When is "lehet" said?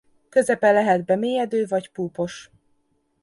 0.71-1.05